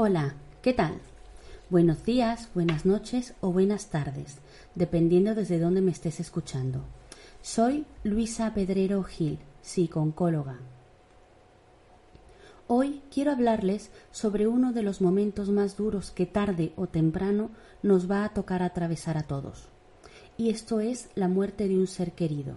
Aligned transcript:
Hola, 0.00 0.36
¿qué 0.62 0.74
tal? 0.74 1.00
Buenos 1.70 2.04
días, 2.04 2.50
buenas 2.54 2.86
noches 2.86 3.34
o 3.40 3.50
buenas 3.50 3.88
tardes, 3.88 4.38
dependiendo 4.76 5.34
desde 5.34 5.58
dónde 5.58 5.80
me 5.80 5.90
estés 5.90 6.20
escuchando. 6.20 6.84
Soy 7.42 7.84
Luisa 8.04 8.54
Pedrero 8.54 9.02
Gil, 9.02 9.40
psicooncóloga. 9.60 10.60
Hoy 12.68 13.02
quiero 13.12 13.32
hablarles 13.32 13.90
sobre 14.12 14.46
uno 14.46 14.72
de 14.72 14.84
los 14.84 15.00
momentos 15.00 15.48
más 15.48 15.76
duros 15.76 16.12
que 16.12 16.26
tarde 16.26 16.72
o 16.76 16.86
temprano 16.86 17.50
nos 17.82 18.08
va 18.08 18.24
a 18.24 18.28
tocar 18.28 18.62
atravesar 18.62 19.18
a 19.18 19.24
todos. 19.24 19.66
Y 20.36 20.50
esto 20.50 20.78
es 20.78 21.08
la 21.16 21.26
muerte 21.26 21.66
de 21.66 21.76
un 21.76 21.88
ser 21.88 22.12
querido. 22.12 22.54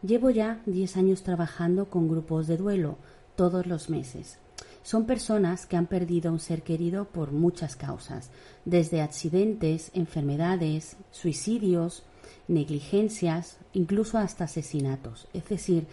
Llevo 0.00 0.30
ya 0.30 0.62
10 0.66 0.96
años 0.96 1.24
trabajando 1.24 1.90
con 1.90 2.08
grupos 2.08 2.46
de 2.46 2.56
duelo 2.56 2.98
todos 3.34 3.66
los 3.66 3.90
meses 3.90 4.38
son 4.84 5.06
personas 5.06 5.64
que 5.66 5.78
han 5.78 5.86
perdido 5.86 6.28
a 6.28 6.32
un 6.32 6.38
ser 6.38 6.62
querido 6.62 7.06
por 7.06 7.32
muchas 7.32 7.74
causas, 7.74 8.30
desde 8.66 9.00
accidentes, 9.00 9.90
enfermedades, 9.94 10.98
suicidios, 11.10 12.04
negligencias, 12.48 13.56
incluso 13.72 14.18
hasta 14.18 14.44
asesinatos, 14.44 15.26
es 15.32 15.48
decir, 15.48 15.86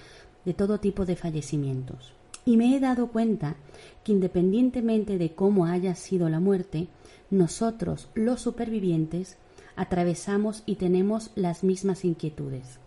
de 0.43 0.53
todo 0.53 0.81
tipo 0.81 1.05
de 1.05 1.15
fallecimientos. 1.15 2.11
Y 2.43 2.57
me 2.57 2.75
he 2.75 2.81
dado 2.81 3.07
cuenta 3.07 3.55
que 4.03 4.11
independientemente 4.11 5.17
de 5.17 5.33
cómo 5.35 5.67
haya 5.67 5.95
sido 5.95 6.27
la 6.27 6.41
muerte, 6.41 6.87
nosotros, 7.29 8.09
los 8.13 8.41
supervivientes, 8.41 9.37
atravesamos 9.77 10.63
y 10.65 10.75
tenemos 10.75 11.31
las 11.35 11.63
mismas 11.63 12.03
inquietudes. 12.03 12.79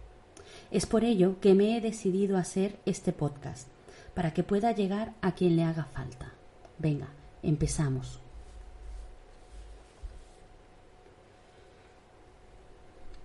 Es 0.70 0.84
por 0.84 1.02
ello 1.02 1.40
que 1.40 1.54
me 1.54 1.78
he 1.78 1.80
decidido 1.80 2.36
hacer 2.36 2.78
este 2.84 3.12
podcast, 3.12 3.68
para 4.14 4.32
que 4.32 4.42
pueda 4.42 4.72
llegar 4.72 5.12
a 5.20 5.32
quien 5.32 5.56
le 5.56 5.64
haga 5.64 5.84
falta. 5.84 6.32
Venga, 6.78 7.08
empezamos. 7.42 8.20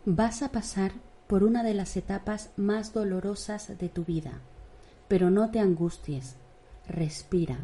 Vas 0.06 0.42
a 0.42 0.52
pasar 0.52 0.92
por 1.28 1.44
una 1.44 1.62
de 1.62 1.73
las 1.73 1.95
etapas 1.95 2.50
más 2.58 2.94
dolorosas 2.94 3.78
de 3.78 3.90
tu 3.90 4.04
vida, 4.04 4.40
pero 5.08 5.30
no 5.30 5.52
te 5.52 5.60
angusties, 5.60 6.36
respira. 6.88 7.58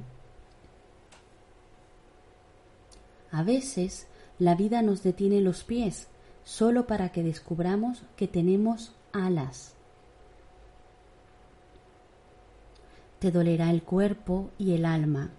A 3.32 3.44
veces 3.44 4.08
la 4.38 4.56
vida 4.56 4.82
nos 4.82 5.02
detiene 5.02 5.42
los 5.42 5.64
pies 5.64 6.08
solo 6.44 6.86
para 6.88 7.10
que 7.10 7.24
descubramos 7.24 8.04
que 8.16 8.28
tenemos 8.28 8.94
alas. 9.12 9.75
Dolerá 13.32 13.72
el 13.72 13.84
cuerpo 13.84 14.52
y 14.58 14.74
el 14.74 14.86
alma. 14.86 15.32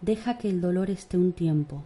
Deja 0.00 0.38
que 0.38 0.48
el 0.48 0.60
dolor 0.60 0.90
esté 0.90 1.16
un 1.16 1.32
tiempo. 1.32 1.82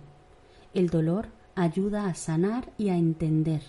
El 0.74 0.88
dolor 0.90 1.28
ayuda 1.54 2.06
a 2.06 2.14
sanar 2.14 2.72
y 2.78 2.88
a 2.88 2.96
entender. 2.96 3.62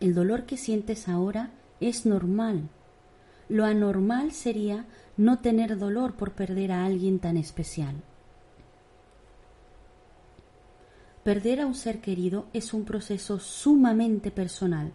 El 0.00 0.14
dolor 0.14 0.46
que 0.46 0.56
sientes 0.56 1.08
ahora 1.08 1.50
es 1.80 2.06
normal. 2.06 2.68
Lo 3.48 3.64
anormal 3.64 4.32
sería 4.32 4.86
no 5.16 5.40
tener 5.40 5.78
dolor 5.78 6.14
por 6.14 6.32
perder 6.32 6.72
a 6.72 6.84
alguien 6.84 7.18
tan 7.18 7.36
especial. 7.36 7.96
Perder 11.22 11.60
a 11.60 11.66
un 11.66 11.74
ser 11.74 12.00
querido 12.00 12.46
es 12.54 12.72
un 12.72 12.84
proceso 12.84 13.38
sumamente 13.38 14.30
personal 14.30 14.92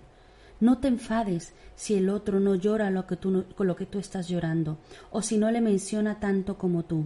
no 0.66 0.80
te 0.80 0.88
enfades 0.88 1.54
si 1.76 1.94
el 1.94 2.10
otro 2.10 2.40
no 2.40 2.56
llora 2.56 2.90
lo 2.90 3.06
que 3.06 3.16
tú 3.16 3.46
con 3.56 3.68
lo 3.68 3.76
que 3.76 3.86
tú 3.86 4.00
estás 4.00 4.28
llorando 4.28 4.80
o 5.12 5.22
si 5.22 5.38
no 5.38 5.52
le 5.52 5.62
menciona 5.62 6.20
tanto 6.20 6.58
como 6.58 6.84
tú. 6.84 7.06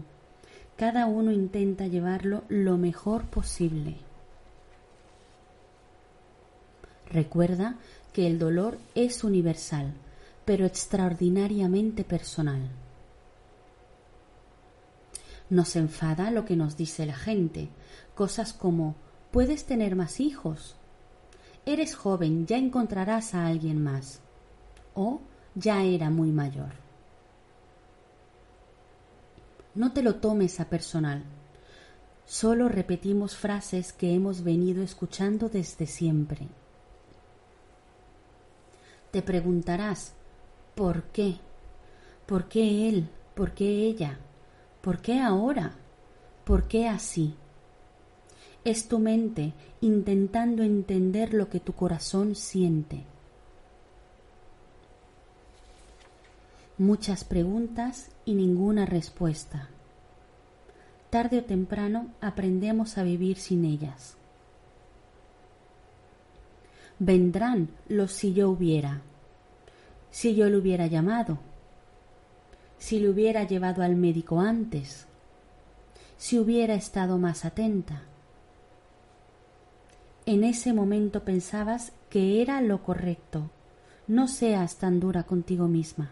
Cada 0.77 1.07
uno 1.07 1.31
intenta 1.33 1.85
llevarlo 1.85 2.43
lo 2.47 2.77
mejor 2.77 3.25
posible. 3.25 3.97
Recuerda 7.11 7.75
que 8.13 8.27
el 8.27 8.39
dolor 8.39 8.77
es 8.95 9.25
universal, 9.25 9.93
pero 10.45 10.65
extraordinariamente 10.65 12.05
personal. 12.05 12.61
Nos 15.49 15.75
enfada 15.75 16.31
lo 16.31 16.45
que 16.45 16.55
nos 16.55 16.77
dice 16.77 17.05
la 17.05 17.15
gente, 17.15 17.67
cosas 18.15 18.53
como 18.53 18.95
puedes 19.31 19.65
tener 19.65 19.97
más 19.97 20.21
hijos, 20.21 20.78
Eres 21.69 21.95
joven, 21.95 22.47
ya 22.47 22.57
encontrarás 22.57 23.35
a 23.35 23.45
alguien 23.45 23.83
más. 23.83 24.21
O 24.95 25.21
ya 25.53 25.83
era 25.83 26.09
muy 26.09 26.31
mayor. 26.31 26.71
No 29.75 29.93
te 29.93 30.01
lo 30.01 30.15
tomes 30.15 30.59
a 30.59 30.67
personal. 30.67 31.21
Solo 32.25 32.69
repetimos 32.69 33.37
frases 33.37 33.93
que 33.93 34.15
hemos 34.15 34.43
venido 34.43 34.81
escuchando 34.81 35.47
desde 35.47 35.85
siempre. 35.85 36.47
Te 39.11 39.21
preguntarás, 39.21 40.13
¿por 40.73 41.03
qué? 41.11 41.35
¿Por 42.25 42.47
qué 42.47 42.89
él? 42.89 43.09
¿Por 43.35 43.53
qué 43.53 43.67
ella? 43.67 44.17
¿Por 44.81 45.03
qué 45.03 45.19
ahora? 45.21 45.75
¿Por 46.45 46.67
qué 46.67 46.87
así? 46.89 47.35
Es 48.63 48.87
tu 48.87 48.99
mente 48.99 49.53
intentando 49.81 50.63
entender 50.63 51.33
lo 51.33 51.49
que 51.49 51.59
tu 51.59 51.73
corazón 51.73 52.35
siente. 52.35 53.03
Muchas 56.77 57.23
preguntas 57.23 58.09
y 58.25 58.33
ninguna 58.33 58.85
respuesta. 58.85 59.69
Tarde 61.09 61.39
o 61.39 61.43
temprano 61.43 62.07
aprendemos 62.21 62.97
a 62.97 63.03
vivir 63.03 63.37
sin 63.37 63.65
ellas. 63.65 64.15
Vendrán 66.99 67.69
los 67.87 68.11
si 68.11 68.33
yo 68.33 68.49
hubiera, 68.49 69.01
si 70.11 70.35
yo 70.35 70.49
le 70.49 70.57
hubiera 70.57 70.87
llamado, 70.87 71.39
si 72.77 72.99
le 72.99 73.09
hubiera 73.09 73.45
llevado 73.45 73.83
al 73.83 73.95
médico 73.95 74.39
antes, 74.39 75.05
si 76.17 76.37
hubiera 76.37 76.75
estado 76.75 77.17
más 77.17 77.45
atenta 77.45 78.03
en 80.29 80.43
ese 80.43 80.73
momento 80.73 81.23
pensabas 81.23 81.91
que 82.11 82.39
era 82.43 82.61
lo 82.61 82.83
correcto. 82.83 83.49
No 84.05 84.27
seas 84.27 84.75
tan 84.75 84.99
dura 84.99 85.23
contigo 85.23 85.67
misma. 85.67 86.11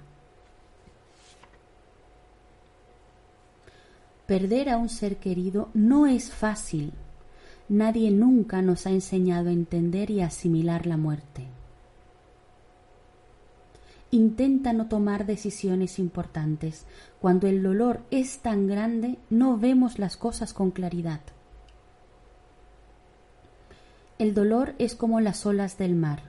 Perder 4.25 4.69
a 4.69 4.77
un 4.77 4.89
ser 4.89 5.17
querido 5.17 5.69
no 5.75 6.07
es 6.07 6.31
fácil. 6.31 6.93
Nadie 7.69 8.09
nunca 8.09 8.63
nos 8.63 8.87
ha 8.87 8.89
enseñado 8.89 9.49
a 9.49 9.53
entender 9.53 10.09
y 10.09 10.21
asimilar 10.21 10.87
la 10.87 10.97
muerte. 10.97 11.45
Intenta 14.09 14.73
no 14.73 14.87
tomar 14.87 15.27
decisiones 15.27 15.99
importantes. 15.99 16.87
Cuando 17.21 17.45
el 17.45 17.61
dolor 17.61 18.01
es 18.09 18.39
tan 18.39 18.65
grande, 18.65 19.19
no 19.29 19.59
vemos 19.59 19.99
las 19.99 20.17
cosas 20.17 20.53
con 20.53 20.71
claridad. 20.71 21.21
El 24.19 24.33
dolor 24.33 24.73
es 24.79 24.95
como 24.95 25.19
las 25.19 25.45
olas 25.45 25.77
del 25.77 25.95
mar. 25.95 26.23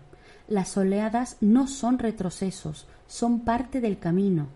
Las 0.46 0.76
oleadas 0.76 1.36
no 1.40 1.66
son 1.66 1.98
retrocesos, 1.98 2.86
son 3.06 3.40
parte 3.40 3.80
del 3.80 3.98
camino. 3.98 4.48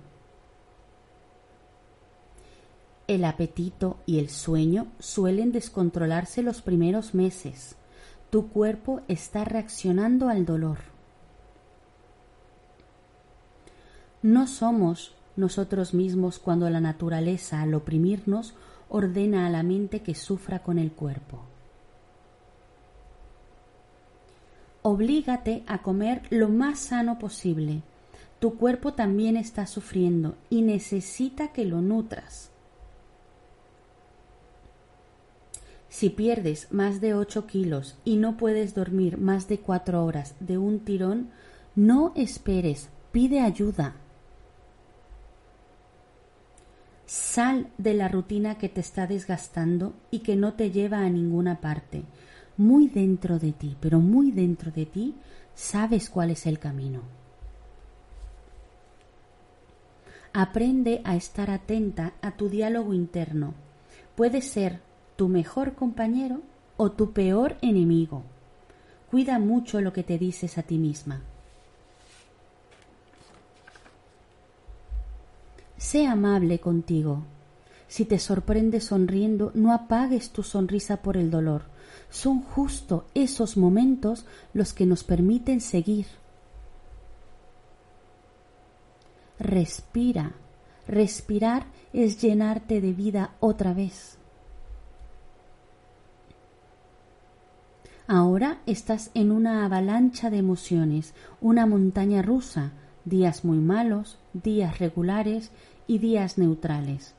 El 3.08 3.25
apetito 3.25 3.99
y 4.06 4.19
el 4.19 4.29
sueño 4.29 4.87
suelen 4.99 5.50
descontrolarse 5.50 6.43
los 6.43 6.62
primeros 6.62 7.14
meses. 7.14 7.76
Tu 8.31 8.49
cuerpo 8.49 9.00
está 9.08 9.44
reaccionando 9.44 10.28
al 10.28 10.44
dolor. 10.44 10.78
No 14.23 14.46
somos 14.46 15.14
nosotros 15.37 15.94
mismos 15.94 16.38
cuando 16.38 16.70
la 16.70 16.81
naturaleza, 16.81 17.62
al 17.62 17.75
oprimirnos, 17.75 18.55
ordena 18.88 19.46
a 19.46 19.50
la 19.50 19.62
mente 19.62 20.00
que 20.02 20.14
sufra 20.14 20.62
con 20.62 20.78
el 20.78 20.93
cuerpo. 20.93 21.51
Oblígate 24.82 25.62
a 25.69 25.81
comer 25.82 26.23
lo 26.31 26.49
más 26.49 26.81
sano 26.81 27.19
posible. 27.19 27.82
Tu 28.40 28.56
cuerpo 28.56 28.94
también 28.94 29.37
está 29.37 29.67
sufriendo 29.67 30.34
y 30.50 30.62
necesita 30.62 31.52
que 31.52 31.64
lo 31.64 31.81
nutras. 31.81 32.50
Si 35.88 36.11
pierdes 36.11 36.67
más 36.73 37.00
de 37.00 37.14
8 37.14 37.46
kilos 37.46 37.96
y 38.05 38.17
no 38.17 38.37
puedes 38.37 38.75
dormir 38.75 39.19
más 39.19 39.46
de 39.46 39.61
4 39.61 40.05
horas 40.05 40.34
de 40.40 40.58
un 40.58 40.81
tirón, 40.81 41.31
no 41.76 42.12
esperes, 42.17 42.88
pide 43.12 43.40
ayuda. 43.40 43.94
Sal 47.06 47.69
de 47.78 47.94
la 47.94 48.08
rutina 48.08 48.58
que 48.58 48.69
te 48.69 48.81
está 48.81 49.06
desgastando 49.06 49.94
y 50.11 50.20
que 50.20 50.35
no 50.35 50.55
te 50.55 50.73
lleva 50.73 51.00
a 51.00 51.11
ninguna 51.11 51.61
parte 51.61 52.02
muy 52.62 52.87
dentro 52.87 53.41
de 53.41 53.53
ti, 53.53 53.76
pero 53.81 53.99
muy 53.99 54.31
dentro 54.31 54.70
de 54.70 54.87
ti, 54.87 55.14
sabes 55.55 56.09
cuál 56.09 56.31
es 56.31 56.47
el 56.47 56.61
camino. 56.61 57.00
Aprende 60.32 61.03
a 61.05 61.17
estar 61.17 61.50
atenta 61.50 62.12
a 62.23 62.37
tu 62.37 62.49
diálogo 62.49 62.94
interno. 62.94 63.53
Puede 64.14 64.41
ser 64.41 64.81
tu 65.17 65.29
mejor 65.29 65.75
compañero 65.75 66.41
o 66.76 66.93
tu 66.93 67.12
peor 67.12 67.56
enemigo. 67.62 68.23
Cuida 69.11 69.38
mucho 69.38 69.81
lo 69.81 69.93
que 69.93 70.05
te 70.05 70.17
dices 70.17 70.56
a 70.56 70.62
ti 70.62 70.79
misma. 70.79 71.20
Sé 75.76 76.06
amable 76.06 76.61
contigo. 76.61 77.25
Si 77.88 78.05
te 78.05 78.19
sorprende 78.19 78.81
sonriendo, 78.81 79.50
no 79.55 79.73
apagues 79.75 80.31
tu 80.31 80.44
sonrisa 80.44 81.03
por 81.03 81.17
el 81.17 81.31
dolor. 81.31 81.72
Son 82.11 82.43
justo 82.43 83.06
esos 83.15 83.56
momentos 83.56 84.27
los 84.53 84.73
que 84.73 84.87
nos 84.87 85.05
permiten 85.05 85.61
seguir. 85.61 86.06
Respira. 89.39 90.33
Respirar 90.87 91.67
es 91.93 92.21
llenarte 92.21 92.81
de 92.81 92.93
vida 92.93 93.35
otra 93.41 93.73
vez. 93.73 94.19
Ahora 98.06 98.59
estás 98.67 99.11
en 99.15 99.31
una 99.31 99.65
avalancha 99.65 100.29
de 100.29 100.38
emociones, 100.38 101.15
una 101.41 101.67
montaña 101.67 102.21
rusa, 102.21 102.73
días 103.05 103.45
muy 103.45 103.59
malos, 103.59 104.19
días 104.33 104.79
regulares 104.79 105.50
y 105.87 105.99
días 105.99 106.37
neutrales. 106.37 107.15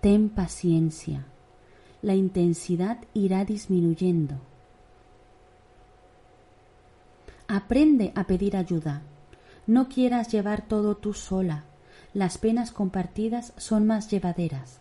Ten 0.00 0.28
paciencia. 0.28 1.24
La 2.04 2.14
intensidad 2.14 2.98
irá 3.14 3.46
disminuyendo. 3.46 4.34
Aprende 7.48 8.12
a 8.14 8.24
pedir 8.24 8.58
ayuda. 8.58 9.00
No 9.66 9.88
quieras 9.88 10.30
llevar 10.30 10.68
todo 10.68 10.98
tú 10.98 11.14
sola. 11.14 11.64
Las 12.12 12.36
penas 12.36 12.72
compartidas 12.72 13.54
son 13.56 13.86
más 13.86 14.10
llevaderas. 14.10 14.80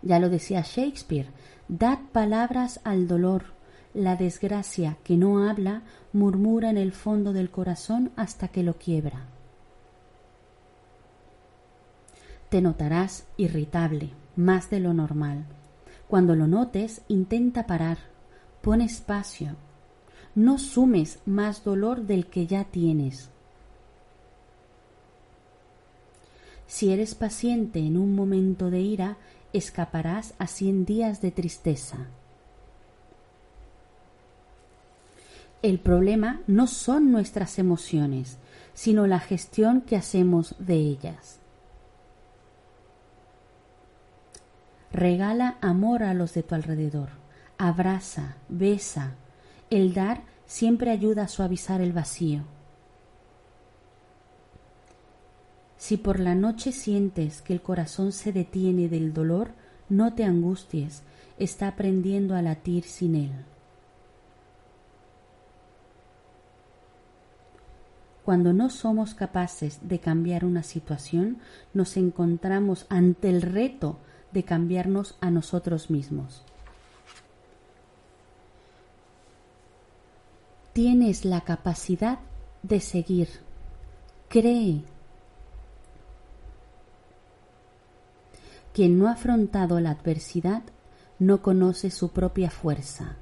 Ya 0.00 0.18
lo 0.18 0.30
decía 0.30 0.62
Shakespeare, 0.62 1.28
dad 1.68 1.98
palabras 2.12 2.80
al 2.84 3.06
dolor. 3.06 3.52
La 3.92 4.16
desgracia 4.16 4.96
que 5.04 5.18
no 5.18 5.46
habla 5.46 5.82
murmura 6.14 6.70
en 6.70 6.78
el 6.78 6.92
fondo 6.92 7.34
del 7.34 7.50
corazón 7.50 8.12
hasta 8.16 8.48
que 8.48 8.62
lo 8.62 8.78
quiebra. 8.78 9.26
Te 12.48 12.62
notarás 12.62 13.26
irritable, 13.36 14.10
más 14.34 14.70
de 14.70 14.80
lo 14.80 14.94
normal. 14.94 15.44
Cuando 16.08 16.34
lo 16.34 16.46
notes, 16.46 17.02
intenta 17.08 17.66
parar, 17.66 17.98
pon 18.62 18.80
espacio. 18.80 19.56
No 20.34 20.56
sumes 20.58 21.18
más 21.26 21.62
dolor 21.62 22.02
del 22.02 22.26
que 22.26 22.46
ya 22.46 22.64
tienes. 22.64 23.28
Si 26.66 26.90
eres 26.90 27.14
paciente 27.14 27.80
en 27.80 27.96
un 27.96 28.14
momento 28.14 28.70
de 28.70 28.80
ira, 28.80 29.16
escaparás 29.52 30.34
a 30.38 30.46
cien 30.46 30.84
días 30.84 31.20
de 31.20 31.30
tristeza. 31.30 32.06
El 35.60 35.80
problema 35.80 36.40
no 36.46 36.66
son 36.66 37.10
nuestras 37.10 37.58
emociones, 37.58 38.38
sino 38.74 39.06
la 39.06 39.18
gestión 39.18 39.80
que 39.80 39.96
hacemos 39.96 40.54
de 40.58 40.74
ellas. 40.74 41.40
Regala 44.92 45.58
amor 45.60 46.02
a 46.02 46.14
los 46.14 46.34
de 46.34 46.42
tu 46.42 46.54
alrededor. 46.54 47.10
Abraza, 47.58 48.36
besa. 48.48 49.14
El 49.70 49.92
dar 49.92 50.22
siempre 50.46 50.90
ayuda 50.90 51.24
a 51.24 51.28
suavizar 51.28 51.80
el 51.80 51.92
vacío. 51.92 52.42
Si 55.76 55.96
por 55.96 56.18
la 56.18 56.34
noche 56.34 56.72
sientes 56.72 57.42
que 57.42 57.52
el 57.52 57.62
corazón 57.62 58.12
se 58.12 58.32
detiene 58.32 58.88
del 58.88 59.12
dolor, 59.12 59.52
no 59.88 60.14
te 60.14 60.24
angusties, 60.24 61.02
está 61.38 61.68
aprendiendo 61.68 62.34
a 62.34 62.42
latir 62.42 62.84
sin 62.84 63.14
él. 63.14 63.32
Cuando 68.24 68.52
no 68.52 68.68
somos 68.68 69.14
capaces 69.14 69.78
de 69.88 70.00
cambiar 70.00 70.44
una 70.44 70.62
situación, 70.62 71.38
nos 71.72 71.96
encontramos 71.96 72.84
ante 72.90 73.30
el 73.30 73.40
reto 73.40 73.98
de 74.32 74.44
cambiarnos 74.44 75.16
a 75.20 75.30
nosotros 75.30 75.90
mismos. 75.90 76.42
Tienes 80.72 81.24
la 81.24 81.40
capacidad 81.40 82.20
de 82.62 82.80
seguir. 82.80 83.28
Cree. 84.28 84.82
Quien 88.72 88.98
no 88.98 89.08
ha 89.08 89.12
afrontado 89.12 89.80
la 89.80 89.90
adversidad 89.90 90.62
no 91.18 91.42
conoce 91.42 91.90
su 91.90 92.10
propia 92.10 92.50
fuerza. 92.50 93.16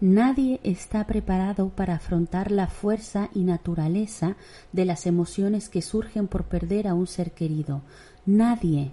Nadie 0.00 0.60
está 0.62 1.04
preparado 1.08 1.70
para 1.70 1.96
afrontar 1.96 2.52
la 2.52 2.68
fuerza 2.68 3.30
y 3.34 3.42
naturaleza 3.42 4.36
de 4.72 4.84
las 4.84 5.06
emociones 5.06 5.68
que 5.68 5.82
surgen 5.82 6.28
por 6.28 6.44
perder 6.44 6.86
a 6.86 6.94
un 6.94 7.08
ser 7.08 7.32
querido. 7.32 7.82
Nadie. 8.24 8.92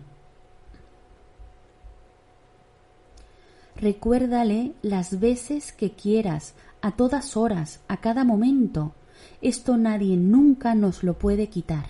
Recuérdale 3.75 4.74
las 4.81 5.19
veces 5.19 5.74
que 5.74 5.92
quieras, 5.92 6.56
a 6.81 6.94
todas 6.94 7.38
horas, 7.38 7.81
a 7.88 7.98
cada 7.98 8.24
momento. 8.24 8.94
Esto 9.42 9.78
nadie 9.78 10.18
nunca 10.18 10.74
nos 10.74 11.04
lo 11.04 11.19
puede 11.19 11.50
quitar. 11.50 11.86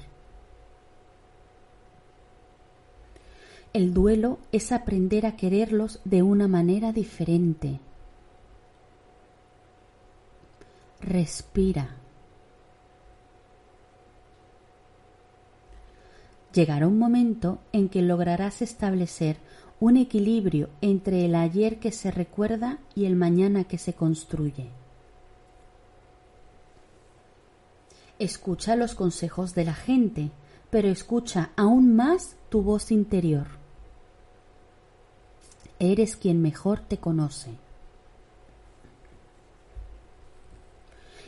El 3.72 3.94
duelo 3.94 4.40
es 4.52 4.74
aprender 4.74 5.26
a 5.26 5.38
quererlos 5.38 6.02
de 6.04 6.22
una 6.22 6.50
manera 6.50 6.92
diferente. 6.92 7.80
Respira. 11.01 11.95
Llegará 16.54 16.87
un 16.87 16.97
momento 16.97 17.59
en 17.73 17.90
que 17.90 18.02
lograrás 18.02 18.61
establecer 18.61 19.37
un 19.80 19.97
equilibrio 19.97 20.69
entre 20.81 21.25
el 21.25 21.35
ayer 21.35 21.80
que 21.80 21.92
se 21.92 22.11
recuerda 22.11 22.80
y 22.95 23.06
el 23.06 23.16
mañana 23.16 23.66
que 23.66 23.78
se 23.78 23.94
construye. 23.94 24.69
Escucha 28.19 28.78
los 28.78 28.95
consejos 28.95 29.54
de 29.54 29.66
la 29.66 29.73
gente, 29.73 30.31
pero 30.69 30.87
escucha 30.87 31.52
aún 31.57 31.95
más 31.95 32.37
tu 32.47 32.61
voz 32.61 32.92
interior. 32.92 33.47
Eres 35.80 36.16
quien 36.16 36.42
mejor 36.42 36.80
te 36.80 36.97
conoce. 36.97 37.65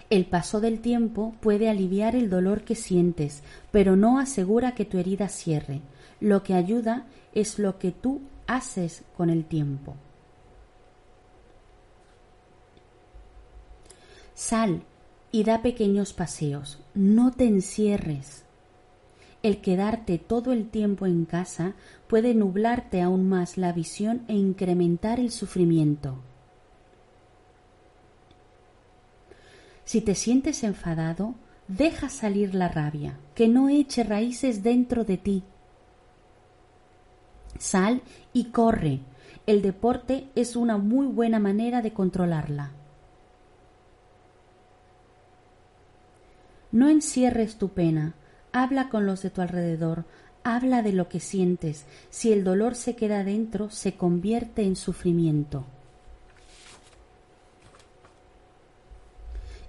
El 0.09 0.25
paso 0.25 0.61
del 0.61 0.79
tiempo 0.79 1.35
puede 1.41 1.69
aliviar 1.69 2.15
el 2.15 2.29
dolor 2.29 2.63
que 2.63 2.75
sientes, 2.75 3.43
pero 3.71 3.97
no 3.97 4.19
asegura 4.19 4.73
que 4.73 4.85
tu 4.85 4.97
herida 4.97 5.27
cierre. 5.27 5.81
Lo 6.21 6.43
que 6.43 6.53
ayuda 6.53 7.07
es 7.33 7.59
lo 7.59 7.77
que 7.77 7.91
tú 7.91 8.21
haces 8.47 9.03
con 9.17 9.29
el 9.29 9.43
tiempo. 9.43 9.95
Sal 14.33 14.83
y 15.31 15.43
da 15.43 15.61
pequeños 15.61 16.13
paseos, 16.13 16.79
no 16.93 17.31
te 17.31 17.45
encierres. 17.45 18.43
El 19.43 19.61
quedarte 19.61 20.19
todo 20.19 20.53
el 20.53 20.69
tiempo 20.69 21.05
en 21.05 21.25
casa 21.25 21.73
puede 22.07 22.33
nublarte 22.33 23.01
aún 23.01 23.27
más 23.27 23.57
la 23.57 23.73
visión 23.73 24.23
e 24.27 24.35
incrementar 24.35 25.19
el 25.19 25.31
sufrimiento. 25.31 26.19
Si 29.87 30.01
te 30.01 30.15
sientes 30.15 30.65
enfadado, 30.65 31.35
deja 31.69 32.09
salir 32.09 32.53
la 32.53 32.67
rabia, 32.67 33.17
que 33.35 33.47
no 33.47 33.69
eche 33.69 34.03
raíces 34.03 34.61
dentro 34.61 35.05
de 35.05 35.17
ti. 35.17 35.43
Sal 37.57 38.01
y 38.33 38.51
corre. 38.51 38.99
El 39.45 39.61
deporte 39.61 40.27
es 40.35 40.57
una 40.57 40.77
muy 40.77 41.07
buena 41.07 41.39
manera 41.39 41.81
de 41.81 41.93
controlarla. 41.93 42.73
No 46.73 46.89
encierres 46.89 47.57
tu 47.57 47.69
pena, 47.69 48.13
habla 48.51 48.89
con 48.89 49.05
los 49.05 49.21
de 49.21 49.29
tu 49.29 49.39
alrededor, 49.39 50.03
habla 50.43 50.81
de 50.81 50.91
lo 50.91 51.07
que 51.07 51.21
sientes. 51.21 51.85
Si 52.09 52.33
el 52.33 52.43
dolor 52.43 52.75
se 52.75 52.97
queda 52.97 53.23
dentro, 53.23 53.69
se 53.69 53.95
convierte 53.95 54.63
en 54.63 54.75
sufrimiento. 54.75 55.65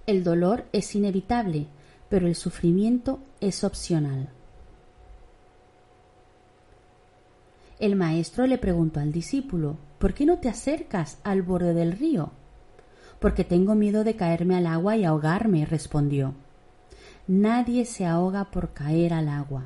El 0.09 0.25
dolor 0.25 0.65
es 0.73 0.95
inevitable, 0.95 1.67
pero 2.09 2.27
el 2.27 2.35
sufrimiento 2.35 3.21
es 3.43 3.63
opcional. 3.63 4.31
El 7.79 7.95
maestro 7.95 8.47
le 8.47 8.57
preguntó 8.57 9.01
al 9.01 9.13
discípulo 9.13 9.77
¿Por 9.99 10.15
qué 10.15 10.25
no 10.25 10.39
te 10.39 10.49
acercas 10.49 11.19
al 11.25 11.43
borde 11.43 11.75
del 11.75 11.93
río? 11.93 12.31
Porque 13.21 13.45
tengo 13.45 13.75
miedo 13.75 14.03
de 14.03 14.17
caerme 14.17 14.57
al 14.57 14.67
agua 14.67 14.97
y 14.97 15.05
ahogarme, 15.05 15.67
respondió. 15.67 16.33
Nadie 17.27 17.85
se 17.85 18.07
ahoga 18.07 18.47
por 18.47 18.73
caer 18.73 19.13
al 19.13 19.29
agua. 19.29 19.65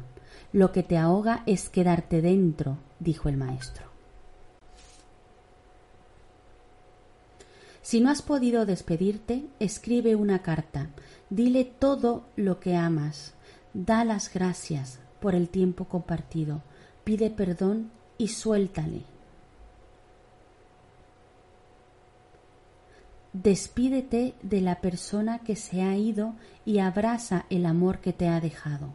Lo 0.52 0.72
que 0.72 0.82
te 0.82 0.98
ahoga 0.98 1.44
es 1.46 1.68
quedarte 1.68 2.20
dentro, 2.20 2.78
dijo 2.98 3.28
el 3.28 3.36
maestro. 3.36 3.91
Si 7.92 8.00
no 8.00 8.08
has 8.08 8.22
podido 8.22 8.64
despedirte, 8.64 9.44
escribe 9.60 10.16
una 10.16 10.40
carta, 10.40 10.88
dile 11.28 11.66
todo 11.66 12.24
lo 12.36 12.58
que 12.58 12.74
amas, 12.74 13.34
da 13.74 14.02
las 14.06 14.32
gracias 14.32 14.98
por 15.20 15.34
el 15.34 15.50
tiempo 15.50 15.84
compartido, 15.84 16.62
pide 17.04 17.28
perdón 17.28 17.90
y 18.16 18.28
suéltale. 18.28 19.02
Despídete 23.34 24.36
de 24.40 24.62
la 24.62 24.80
persona 24.80 25.40
que 25.40 25.54
se 25.54 25.82
ha 25.82 25.94
ido 25.94 26.32
y 26.64 26.78
abraza 26.78 27.44
el 27.50 27.66
amor 27.66 27.98
que 27.98 28.14
te 28.14 28.26
ha 28.26 28.40
dejado. 28.40 28.88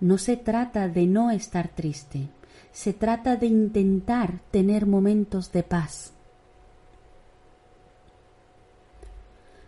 No 0.00 0.16
se 0.16 0.38
trata 0.38 0.88
de 0.88 1.04
no 1.04 1.30
estar 1.30 1.68
triste, 1.68 2.30
se 2.72 2.92
trata 2.92 3.36
de 3.36 3.46
intentar 3.46 4.40
tener 4.50 4.86
momentos 4.86 5.52
de 5.52 5.62
paz. 5.62 6.12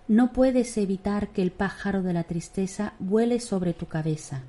No 0.08 0.32
puedes 0.32 0.76
evitar 0.76 1.28
que 1.28 1.42
el 1.42 1.50
pájaro 1.50 2.02
de 2.02 2.12
la 2.12 2.24
tristeza 2.24 2.92
vuele 2.98 3.40
sobre 3.40 3.72
tu 3.72 3.86
cabeza, 3.86 4.42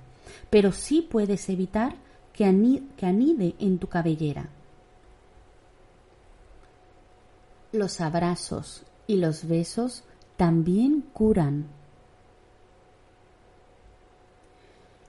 pero 0.49 0.71
sí 0.71 1.01
puedes 1.01 1.47
evitar 1.49 1.95
que, 2.33 2.43
anide 2.45 3.55
en 3.59 3.79
tu 3.79 3.87
cabellera. 3.87 4.49
Los 7.71 8.01
abrazos 8.01 8.83
y 9.07 9.17
los 9.17 9.47
besos 9.47 10.03
también 10.35 11.01
curan. 11.13 11.67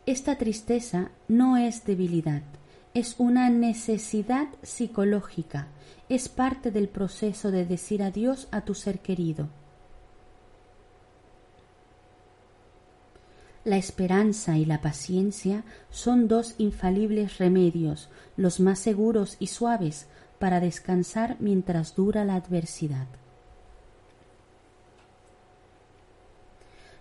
Esta 0.05 0.39
tristeza 0.39 1.11
no 1.27 1.57
es 1.57 1.85
debilidad, 1.85 2.43
es 2.97 3.17
una 3.19 3.51
necesidad 3.51 4.49
psicológica, 4.63 5.67
es 6.09 6.31
parte 6.31 6.71
del 6.71 6.89
proceso 6.89 7.51
de 7.51 7.67
decir 7.67 8.03
adiós 8.03 8.49
a 8.53 8.63
tu 8.63 8.73
ser 8.73 9.01
querido. 9.01 9.51
La 13.65 13.77
esperanza 13.77 14.57
y 14.57 14.65
la 14.65 14.81
paciencia 14.81 15.63
son 15.91 16.27
dos 16.27 16.55
infalibles 16.57 17.37
remedios, 17.37 18.09
los 18.39 18.61
más 18.61 18.79
seguros 18.79 19.37
y 19.41 19.49
suaves 19.49 20.07
para 20.39 20.59
descansar 20.61 21.37
mientras 21.39 21.97
dura 21.97 22.25
la 22.25 22.37
adversidad. 22.37 23.09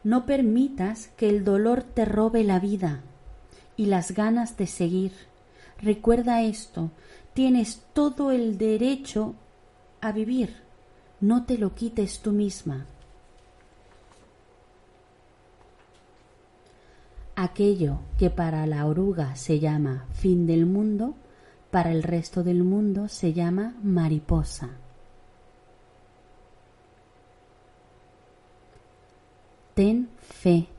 No 0.03 0.25
permitas 0.25 1.07
que 1.15 1.29
el 1.29 1.45
dolor 1.45 1.83
te 1.83 2.03
robe 2.03 2.43
la 2.43 2.59
vida 2.59 2.99
y 3.77 3.85
las 3.85 4.11
ganas 4.11 4.57
de 4.57 4.67
seguir 4.67 5.13
Recuerda 5.81 6.41
esto, 6.41 6.91
tienes 7.33 7.81
todo 7.93 8.31
el 8.31 8.57
derecho 8.57 9.35
a 10.01 10.11
vivir, 10.11 10.55
no 11.19 11.45
te 11.45 11.57
lo 11.57 11.75
quites 11.75 12.19
tú 12.19 12.31
misma. 12.31 12.85
Aquello 17.35 17.99
que 18.17 18.29
para 18.29 18.65
la 18.65 18.85
oruga 18.85 19.35
se 19.35 19.59
llama 19.59 20.05
fin 20.13 20.47
del 20.47 20.65
mundo, 20.65 21.15
para 21.69 21.91
el 21.91 22.03
resto 22.03 22.43
del 22.43 22.63
mundo 22.63 23.09
se 23.09 23.33
llama 23.33 23.75
mariposa. 23.83 24.69
Ten 29.73 30.07
fe. 30.21 30.74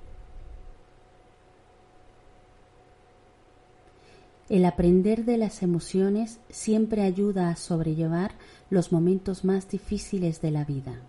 El 4.48 4.64
aprender 4.64 5.24
de 5.24 5.38
las 5.38 5.62
emociones 5.62 6.38
siempre 6.50 7.02
ayuda 7.02 7.48
a 7.48 7.56
sobrellevar 7.56 8.32
los 8.70 8.92
momentos 8.92 9.44
más 9.44 9.68
difíciles 9.68 10.40
de 10.40 10.52
la 10.52 10.64
vida. 10.64 11.00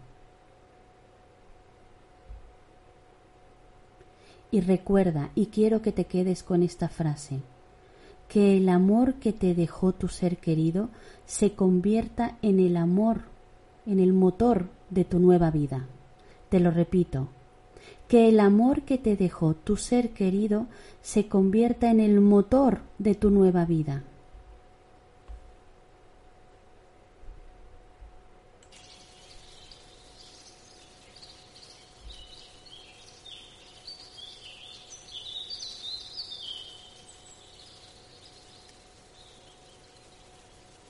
Y 4.49 4.61
recuerda, 4.61 5.29
y 5.35 5.47
quiero 5.47 5.81
que 5.81 5.91
te 5.91 6.05
quedes 6.05 6.41
con 6.41 6.63
esta 6.63 6.89
frase, 6.89 7.41
que 8.27 8.57
el 8.57 8.69
amor 8.69 9.15
que 9.15 9.33
te 9.33 9.53
dejó 9.53 9.93
tu 9.93 10.07
ser 10.07 10.37
querido 10.37 10.89
se 11.25 11.53
convierta 11.53 12.37
en 12.41 12.59
el 12.59 12.75
amor, 12.75 13.21
en 13.85 13.99
el 13.99 14.13
motor 14.13 14.69
de 14.89 15.05
tu 15.05 15.19
nueva 15.19 15.51
vida. 15.51 15.85
Te 16.49 16.59
lo 16.59 16.71
repito, 16.71 17.27
que 18.07 18.29
el 18.29 18.39
amor 18.39 18.83
que 18.83 18.97
te 18.97 19.15
dejó 19.15 19.53
tu 19.53 19.75
ser 19.75 20.11
querido 20.11 20.67
se 21.01 21.27
convierta 21.27 21.91
en 21.91 21.99
el 21.99 22.21
motor 22.21 22.79
de 22.99 23.15
tu 23.15 23.29
nueva 23.29 23.65
vida. 23.65 24.03